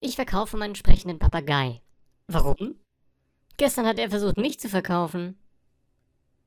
[0.00, 1.80] Ich verkaufe meinen sprechenden Papagei.
[2.28, 2.76] Warum?
[3.56, 5.36] Gestern hat er versucht, mich zu verkaufen.